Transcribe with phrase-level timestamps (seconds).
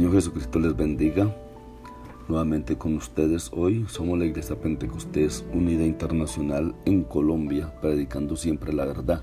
[0.00, 1.36] Señor Jesucristo les bendiga.
[2.26, 8.86] Nuevamente con ustedes hoy somos la Iglesia Pentecostés Unida Internacional en Colombia, predicando siempre la
[8.86, 9.22] verdad.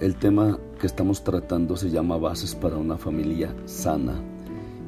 [0.00, 4.20] El tema que estamos tratando se llama Bases para una familia sana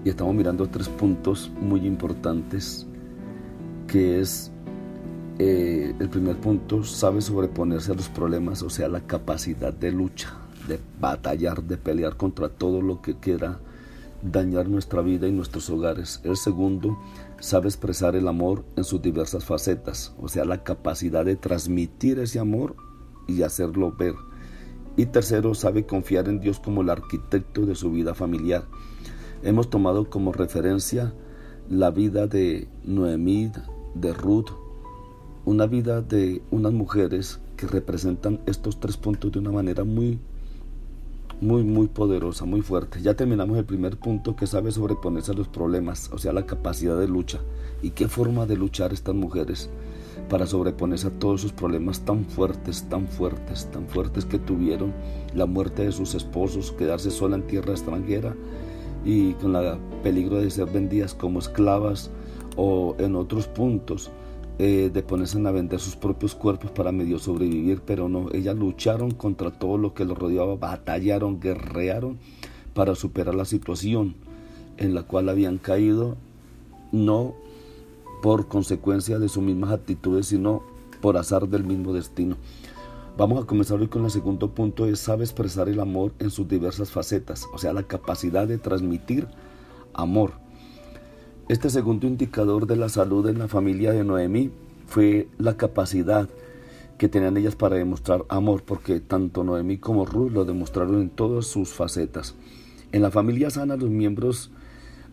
[0.05, 2.87] y estamos mirando tres puntos muy importantes
[3.89, 4.53] que es
[5.39, 10.35] eh, el primer punto, sabe sobreponerse a los problemas, o sea, la capacidad de lucha,
[10.69, 13.59] de batallar, de pelear contra todo lo que quiera
[14.23, 16.21] dañar nuestra vida y nuestros hogares.
[16.25, 16.99] El segundo,
[17.41, 22.39] sabe expresar el amor en sus diversas facetas, o sea, la capacidad de transmitir ese
[22.39, 22.77] amor
[23.27, 24.15] y hacerlo ver.
[24.97, 28.65] Y tercero, sabe confiar en Dios como el arquitecto de su vida familiar.
[29.43, 31.13] Hemos tomado como referencia
[31.69, 33.53] la vida de Noemí,
[33.95, 34.51] de Ruth,
[35.45, 40.19] una vida de unas mujeres que representan estos tres puntos de una manera muy
[41.41, 43.03] muy, muy poderosa, muy fuerte.
[43.03, 46.99] Ya terminamos el primer punto que sabe sobreponerse a los problemas, o sea, la capacidad
[46.99, 47.41] de lucha.
[47.83, 49.69] ¿Y qué forma de luchar estas mujeres
[50.31, 54.95] para sobreponerse a todos esos problemas tan fuertes, tan fuertes, tan fuertes que tuvieron?
[55.35, 58.35] La muerte de sus esposos, quedarse sola en tierra extranjera
[59.05, 62.11] y con el peligro de ser vendidas como esclavas
[62.57, 64.11] o en otros puntos
[64.59, 69.11] eh, de ponerse a vender sus propios cuerpos para medio sobrevivir, pero no, ellas lucharon
[69.11, 72.19] contra todo lo que los rodeaba, batallaron, guerrearon
[72.73, 74.15] para superar la situación
[74.79, 76.17] en la cual habían caído,
[76.93, 77.35] no
[78.23, 80.63] por consecuencia de sus mismas actitudes, sino
[81.01, 82.37] por azar del mismo destino.
[83.17, 86.49] Vamos a comenzar hoy con el segundo punto, es sabe expresar el amor en sus
[86.49, 89.27] diversas facetas, o sea, la capacidad de transmitir
[89.95, 90.33] amor.
[91.49, 94.51] Este segundo indicador de la salud en la familia de Noemí
[94.89, 96.29] fue la capacidad
[96.99, 101.47] que tenían ellas para demostrar amor, porque tanto Noemí como Ruth lo demostraron en todas
[101.47, 102.35] sus facetas.
[102.91, 104.51] En la familia sana los miembros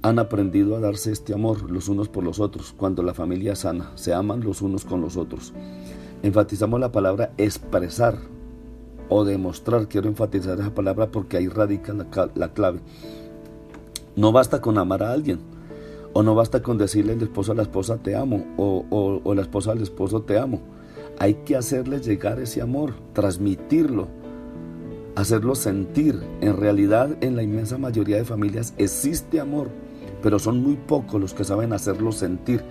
[0.01, 2.73] han aprendido a darse este amor los unos por los otros.
[2.75, 5.53] Cuando la familia sana, se aman los unos con los otros.
[6.23, 8.17] Enfatizamos la palabra expresar
[9.07, 9.87] o demostrar.
[9.87, 12.79] Quiero enfatizar esa palabra porque ahí radica la, clave.
[14.15, 15.52] No basta con amar a alguien
[16.13, 18.85] o no basta con decirle el esposo a la esposa te amo o,
[19.23, 20.61] o la esposa al esposo te amo.
[21.19, 24.07] Hay que hacerle llegar ese amor, transmitirlo,
[25.15, 26.21] hacerlo sentir.
[26.41, 29.69] En realidad en la inmensa mayoría de familias existe amor,
[30.21, 32.63] pero son muy pocos los que saben hacerlo sentir.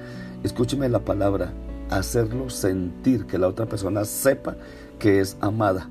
[0.42, 1.52] Escúcheme la palabra,
[1.90, 4.56] hacerlo sentir, que la otra persona sepa
[4.98, 5.88] que es amada.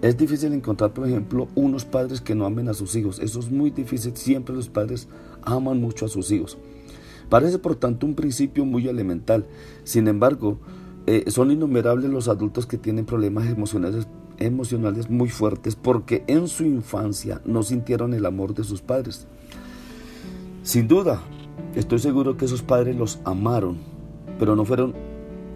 [0.00, 3.20] Es difícil encontrar, por ejemplo, unos padres que no amen a sus hijos.
[3.20, 4.16] Eso es muy difícil.
[4.16, 5.06] Siempre los padres
[5.42, 6.58] aman mucho a sus hijos.
[7.32, 9.46] Parece por tanto un principio muy elemental.
[9.84, 10.58] Sin embargo,
[11.06, 17.40] eh, son innumerables los adultos que tienen problemas emocionales, muy fuertes porque en su infancia
[17.46, 19.26] no sintieron el amor de sus padres.
[20.62, 21.22] Sin duda,
[21.74, 23.78] estoy seguro que esos padres los amaron,
[24.38, 24.94] pero no fueron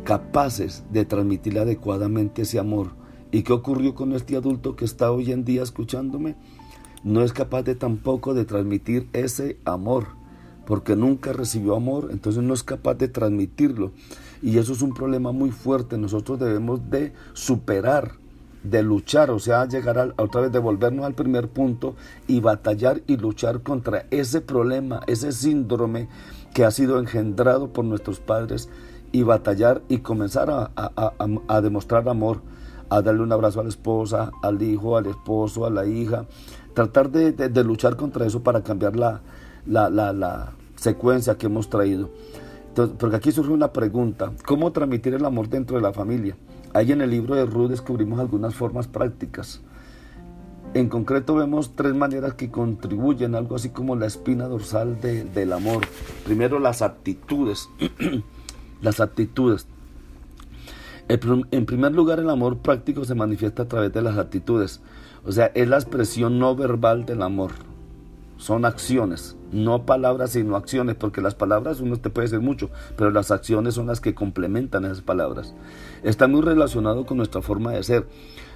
[0.04, 2.92] capaces de transmitirle adecuadamente ese amor.
[3.30, 6.36] ¿Y qué ocurrió con este adulto que está hoy en día escuchándome?
[7.04, 10.24] No es capaz de tampoco de transmitir ese amor
[10.66, 13.92] porque nunca recibió amor, entonces no es capaz de transmitirlo.
[14.42, 15.96] Y eso es un problema muy fuerte.
[15.96, 18.12] Nosotros debemos de superar,
[18.64, 21.94] de luchar, o sea, llegar a, otra vez, devolvernos al primer punto
[22.26, 26.08] y batallar y luchar contra ese problema, ese síndrome
[26.52, 28.68] que ha sido engendrado por nuestros padres
[29.12, 32.42] y batallar y comenzar a, demostrar amor,
[32.90, 36.26] a darle un abrazo a la esposa, al hijo, al esposo, a la hija,
[36.74, 39.22] tratar de luchar contra eso para cambiar la,
[39.66, 42.10] la, la, la secuencia que hemos traído.
[42.98, 46.36] porque aquí surge una pregunta, ¿cómo transmitir el amor dentro de la familia?
[46.74, 49.62] Ahí en el libro de Ruth descubrimos algunas formas prácticas.
[50.74, 55.86] En concreto vemos tres maneras que contribuyen, algo así como la espina dorsal del amor.
[56.24, 57.70] Primero las actitudes.
[58.82, 59.66] las actitudes.
[61.08, 64.82] En primer lugar, el amor práctico se manifiesta a través de las actitudes.
[65.24, 67.52] O sea, es la expresión no verbal del amor
[68.36, 73.10] son acciones, no palabras sino acciones, porque las palabras uno te puede decir mucho, pero
[73.10, 75.54] las acciones son las que complementan esas palabras.
[76.02, 78.06] Está muy relacionado con nuestra forma de ser.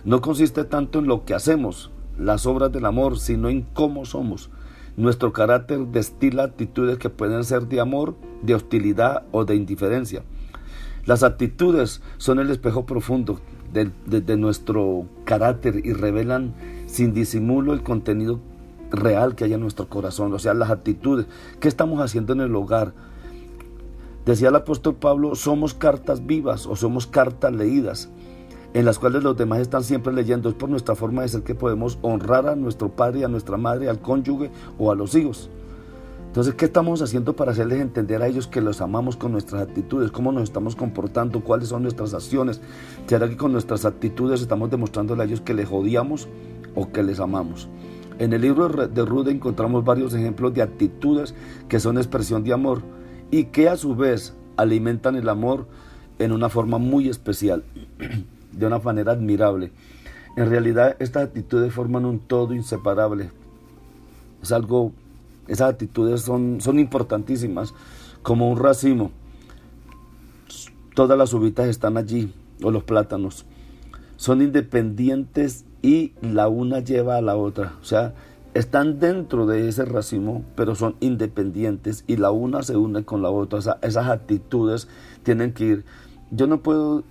[0.04, 4.50] No consiste tanto en lo que hacemos, las obras del amor, sino en cómo somos.
[4.96, 10.22] Nuestro carácter destila actitudes que pueden ser de amor, de hostilidad o de indiferencia.
[11.06, 13.40] Las actitudes son el espejo profundo
[13.72, 16.54] de, nuestro carácter y revelan
[16.86, 18.40] sin disimulo el contenido
[18.90, 21.26] real que hay en nuestro corazón, o sea, las actitudes.
[21.60, 22.92] ¿Qué estamos haciendo en el hogar?
[24.26, 28.10] Decía el apóstol Pablo, somos cartas vivas o somos cartas leídas,
[28.74, 30.48] en las cuales los demás están siempre leyendo.
[30.48, 33.88] Es por nuestra forma de ser que podemos honrar a nuestro padre, a nuestra madre,
[33.88, 35.50] al cónyuge o a los hijos.
[36.30, 40.12] Entonces, ¿qué estamos haciendo para hacerles entender a ellos que los amamos con nuestras actitudes?
[40.12, 41.40] ¿Cómo nos estamos comportando?
[41.40, 42.60] ¿Cuáles son nuestras acciones?
[43.08, 46.28] ¿Será que con nuestras actitudes estamos demostrándole a ellos que les odiamos
[46.76, 47.68] o que les amamos?
[48.20, 51.34] En el libro de Ruth encontramos varios ejemplos de actitudes
[51.70, 52.82] que son expresión de amor
[53.30, 55.66] y que a su vez alimentan el amor
[56.18, 57.64] en una forma muy especial,
[58.52, 59.72] de una manera admirable.
[60.36, 63.30] En realidad estas actitudes forman un todo inseparable.
[64.42, 64.92] Es algo
[65.48, 67.72] esas actitudes son, son importantísimas,
[68.22, 69.12] como un racimo.
[70.94, 73.46] Todas las uvitas están allí, o los plátanos.
[74.20, 77.72] Son independientes y la una lleva a la otra.
[77.80, 78.12] O sea,
[78.52, 83.30] están dentro de ese racimo, pero son independientes y la una se une con la
[83.30, 83.78] otra.
[83.80, 84.88] esas actitudes
[85.22, 85.84] tienen que ir.
[86.30, 87.02] Yo no puedo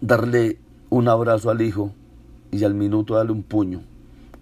[0.00, 0.56] darle
[0.88, 1.92] un abrazo al hijo
[2.50, 3.82] y al minuto darle un puño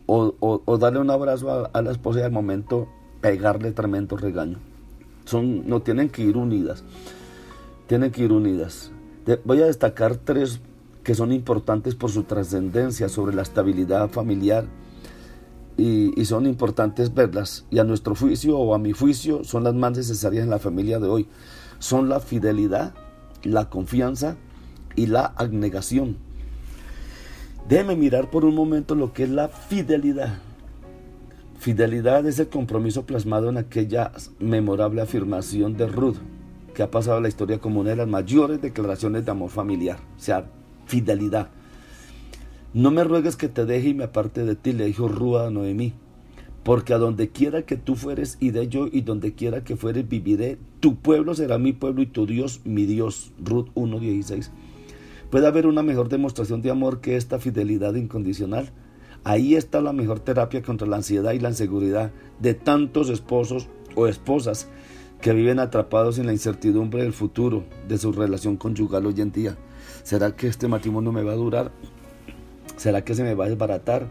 [0.07, 2.87] o, darle un abrazo a, la esposa y al momento
[3.21, 4.59] pegarle tremendo regaño.
[5.25, 6.85] Son, no tienen que ir unidas.
[7.89, 8.93] Tienen que ir unidas.
[9.45, 10.61] voy a destacar tres
[11.09, 14.67] que son importantes por su trascendencia sobre la estabilidad familiar
[15.79, 17.65] y, son importantes verlas.
[17.71, 20.99] Y a nuestro juicio o a mi juicio son las más necesarias en la familia
[20.99, 21.27] de hoy.
[21.79, 22.93] Son la fidelidad,
[23.43, 24.37] la confianza
[24.97, 26.19] y la abnegación.
[27.71, 30.37] Déjeme mirar por un momento lo que es la fidelidad.
[31.59, 36.19] Fidelidad es el compromiso plasmado en aquella memorable afirmación de Ruth,
[36.75, 40.01] que ha pasado a la historia como una de las mayores declaraciones de amor familiar,
[40.19, 40.51] sea,
[40.89, 41.51] fidelidad.
[42.75, 45.51] No me ruegues que te deje y me aparte de ti, le dijo Ruth a
[45.51, 45.95] Noemí,
[46.65, 50.59] porque a donde quiera que tú fueres, iré yo, y donde quiera que fueres, viviré.
[50.81, 53.33] Tu pueblo será mi pueblo y tu Dios mi Dios.
[53.43, 54.51] Ruth 1.16.
[55.31, 58.71] ¿Puede haber una mejor demostración de amor que esta fidelidad incondicional?
[59.25, 64.07] Ahí está la mejor terapia contra la ansiedad y la inseguridad de tantos esposos o
[64.07, 64.69] esposas
[65.21, 69.59] que viven atrapados en la incertidumbre del futuro de su relación conyugal hoy en día.
[70.03, 71.71] ¿Será que este matrimonio me va a durar?
[72.77, 74.07] ¿Será que se me va a desbaratar?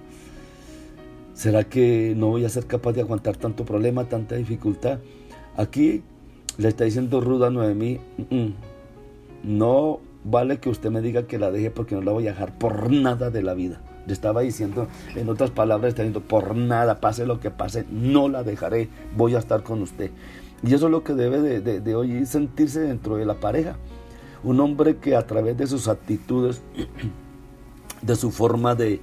[1.34, 5.00] ¿Será que no voy a ser capaz de aguantar tanto problema, tanta dificultad?
[5.56, 6.04] Aquí
[6.58, 8.00] le está diciendo Ruda Noemí,
[9.44, 12.58] no vale que usted me diga que la deje porque no la voy a dejar
[12.58, 13.82] por nada de la vida.
[14.06, 18.30] Le estaba diciendo, en otras palabras, está diciendo, por nada, pase lo que pase, no
[18.30, 20.12] la dejaré, voy a estar con usted.
[20.64, 23.76] Y eso es lo que debe de, de, hoy sentirse dentro de la pareja.
[24.48, 26.62] Un hombre que a través de sus actitudes,
[28.02, 29.02] de su forma de,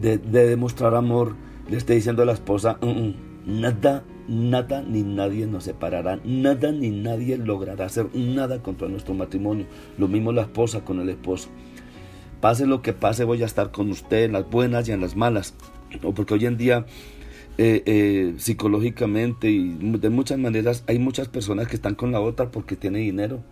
[0.00, 1.34] de demostrar amor,
[1.68, 3.14] le esté diciendo a la esposa, mm, mm,
[3.60, 9.66] nada nada ni nadie nos separará, nada ni nadie logrará hacer nada contra nuestro matrimonio.
[9.98, 11.48] Lo mismo la esposa con el esposo.
[12.40, 15.16] Pase lo que pase, voy a estar con usted en las buenas y en las
[15.16, 15.54] malas.
[16.02, 16.86] O porque hoy en día
[17.58, 22.50] eh, eh, psicológicamente y de muchas maneras hay muchas personas que están con la otra
[22.50, 23.42] porque tiene dinero.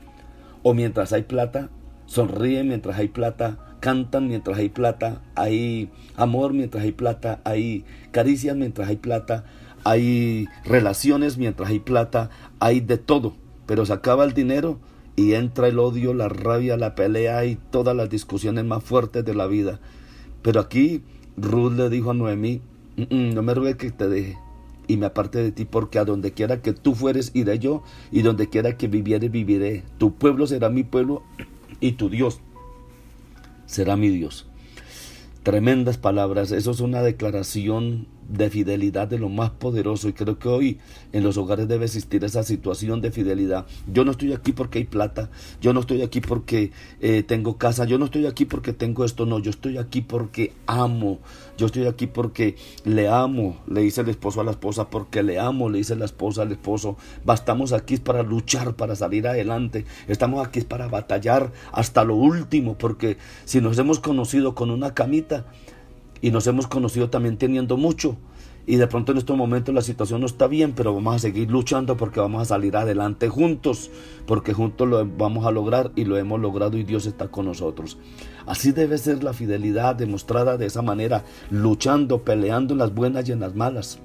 [0.62, 1.70] O mientras hay plata,
[2.06, 8.56] sonríen mientras hay plata, cantan mientras hay plata, hay amor mientras hay plata, hay caricias
[8.56, 9.44] mientras hay plata,
[9.84, 13.34] hay relaciones mientras hay plata, hay de todo,
[13.66, 14.80] pero se acaba el dinero
[15.16, 19.34] y entra el odio, la rabia, la pelea y todas las discusiones más fuertes de
[19.34, 19.80] la vida.
[20.42, 21.02] Pero aquí
[21.36, 22.62] Ruth le dijo a Noemí,
[22.96, 24.36] mm, mm, no me ruegue que te deje
[24.88, 28.22] y me aparte de ti, porque a donde quiera que tú fueres, iré yo, y
[28.22, 29.84] donde quiera que viviere, viviré.
[29.98, 31.22] Tu pueblo será mi pueblo
[31.80, 32.40] y tu Dios
[33.68, 34.46] será mi Dios.
[35.44, 40.48] Tremendas palabras, eso es una declaración de fidelidad de lo más poderoso y creo que
[40.48, 40.78] hoy
[41.12, 43.66] en los hogares debe existir esa situación de fidelidad.
[43.92, 45.30] Yo no estoy aquí porque hay plata,
[45.60, 46.70] yo no estoy aquí porque
[47.00, 50.52] eh, tengo casa, yo no estoy aquí porque tengo esto, no, yo estoy aquí porque
[50.66, 51.18] amo,
[51.56, 55.38] yo estoy aquí porque le amo, le dice el esposo a la esposa, porque le
[55.38, 60.46] amo, le dice la esposa al esposo, bastamos aquí para luchar, para salir adelante, estamos
[60.46, 65.46] aquí para batallar hasta lo último, porque si nos hemos conocido con una camita,
[66.20, 68.16] y nos hemos conocido también teniendo mucho.
[68.66, 71.50] y de pronto en estos momentos la situación no está bien, pero vamos a seguir
[71.50, 73.90] luchando porque vamos a salir adelante juntos,
[74.26, 77.96] porque juntos lo vamos a lograr y lo hemos logrado y Dios está con nosotros.
[78.46, 83.32] Así debe ser la fidelidad demostrada de esa manera, luchando, peleando en las buenas y
[83.32, 84.00] en las malas.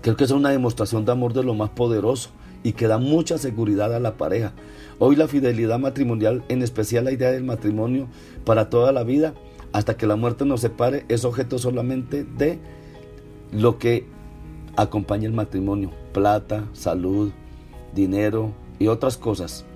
[0.00, 2.30] Creo que es una demostración de amor de lo más poderoso
[2.62, 4.52] y que da mucha seguridad a la pareja.
[4.98, 8.08] Hoy la fidelidad matrimonial, en especial la idea del matrimonio
[8.44, 9.34] para toda la vida,
[9.76, 12.58] hasta que la muerte nos separe, es objeto solamente de
[13.52, 14.06] lo que
[14.74, 17.30] acompaña el matrimonio, plata, salud,
[17.94, 19.66] dinero y otras cosas.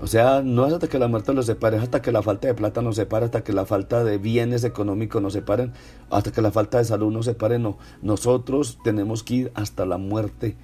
[0.00, 2.48] O sea, no es hasta que la muerte los separe, es hasta que la falta
[2.48, 5.74] de plata nos separe, hasta que la falta de bienes económicos nos separen,
[6.08, 7.58] hasta que la falta de salud nos separe.
[7.58, 10.56] No, nosotros tenemos que ir hasta la muerte,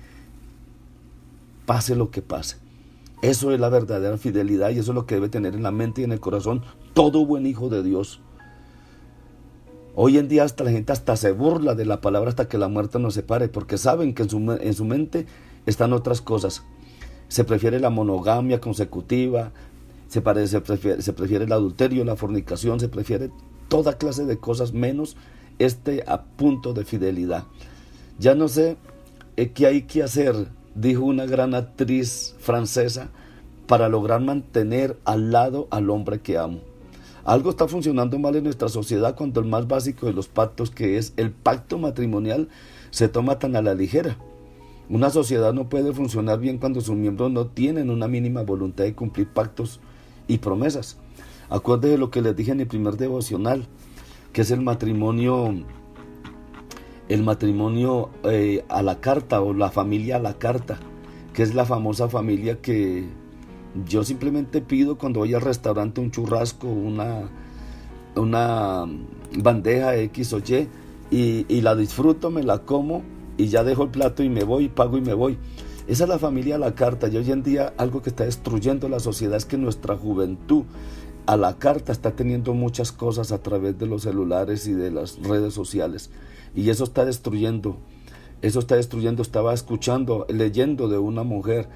[1.66, 2.56] pase lo que pase.
[3.20, 6.00] Eso es la verdadera fidelidad y eso es lo que debe tener en la mente
[6.00, 6.62] y en el corazón
[6.94, 8.20] todo buen hijo de Dios.
[9.94, 12.68] Hoy en día hasta la gente hasta se burla de la palabra hasta que la
[12.68, 15.26] muerte nos separe, porque saben que en su, en su mente
[15.66, 16.62] están otras cosas.
[17.28, 19.52] Se prefiere la monogamia consecutiva,
[20.08, 23.30] se, prefiere, se prefiere el adulterio, la fornicación, se prefiere
[23.68, 25.16] toda clase de cosas menos
[25.58, 26.04] este
[26.36, 27.44] punto de fidelidad.
[28.18, 28.76] Ya no sé
[29.36, 33.10] eh, qué hay que hacer, dijo una gran actriz francesa,
[33.66, 36.71] para lograr mantener al lado al hombre que amo.
[37.24, 40.98] Algo está funcionando mal en nuestra sociedad cuando el más básico de los pactos, que
[40.98, 42.48] es el pacto matrimonial,
[42.90, 44.16] se toma tan a la ligera.
[44.88, 48.94] Una sociedad no puede funcionar bien cuando sus miembros no tienen una mínima voluntad de
[48.94, 49.80] cumplir pactos
[50.26, 50.98] y promesas.
[51.48, 53.68] Acuérdese de lo que les dije en el primer devocional,
[54.32, 55.54] que es el matrimonio,
[57.08, 60.80] el matrimonio eh, a la carta o la familia a la carta,
[61.32, 63.06] que es la famosa familia que
[63.86, 67.30] yo simplemente pido cuando voy al restaurante un churrasco, una,
[68.16, 68.84] una
[69.36, 70.68] bandeja X o Y
[71.10, 73.02] y, la disfruto, me la como
[73.36, 75.38] y ya dejo el plato y me voy, pago y me voy.
[75.86, 78.88] Esa es la familia a la carta y hoy en día algo que está destruyendo
[78.88, 80.64] la sociedad es que nuestra juventud
[81.26, 85.18] a la carta está teniendo muchas cosas a través de los celulares y de las
[85.22, 86.10] redes sociales
[86.54, 87.76] y eso está destruyendo,
[88.42, 91.68] eso está destruyendo, estaba escuchando, leyendo de una mujer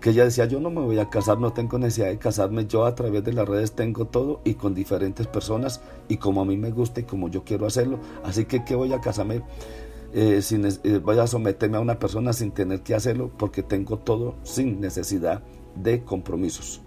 [0.00, 2.86] que ella decía, yo no me voy a casar, no tengo necesidad de casarme, yo
[2.86, 6.56] a través de las redes tengo todo y con diferentes personas y como a mí
[6.56, 9.42] me gusta y como yo quiero hacerlo, así que ¿qué voy a casarme?
[10.12, 13.98] Eh, sin, eh, voy a someterme a una persona sin tener que hacerlo porque tengo
[13.98, 15.42] todo sin necesidad
[15.76, 16.80] de compromisos.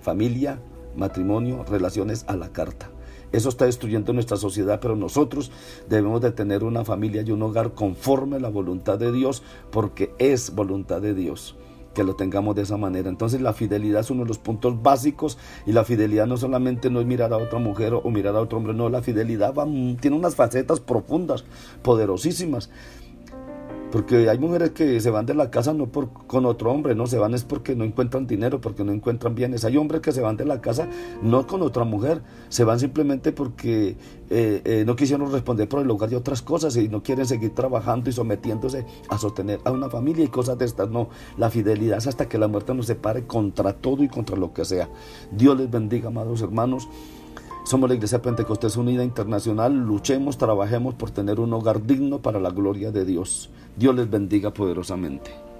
[0.00, 0.58] Familia,
[0.96, 2.90] matrimonio, relaciones a la carta.
[3.30, 5.52] Eso está destruyendo nuestra sociedad, pero nosotros
[5.88, 10.12] debemos de tener una familia y un hogar conforme a la voluntad de Dios, porque
[10.18, 11.56] es voluntad de Dios
[11.92, 13.08] que lo tengamos de esa manera.
[13.08, 17.00] Entonces la fidelidad es uno de los puntos básicos y la fidelidad no solamente no
[17.00, 19.54] es mirar a otra mujer o mirar a otro hombre, no, la fidelidad
[20.00, 21.44] tiene unas facetas profundas,
[21.82, 22.70] poderosísimas.
[23.92, 27.06] Porque hay mujeres que se van de la casa no por, con otro hombre, no
[27.06, 29.66] se van es porque no encuentran dinero, porque no encuentran bienes.
[29.66, 30.88] Hay hombres que se van de la casa
[31.20, 33.98] no con otra mujer, se van simplemente porque
[34.30, 37.54] eh, eh, no quisieron responder por el lugar de otras cosas y no quieren seguir
[37.54, 40.88] trabajando y sometiéndose a sostener a una familia y cosas de estas.
[40.88, 44.54] No, la fidelidad es hasta que la muerte nos separe contra todo y contra lo
[44.54, 44.88] que sea.
[45.30, 46.88] Dios les bendiga, amados hermanos.
[47.64, 49.72] Somos la Iglesia Pentecostés Unida Internacional.
[49.72, 53.50] Luchemos, trabajemos por tener un hogar digno para la gloria de Dios.
[53.76, 55.51] Dios les bendiga poderosamente.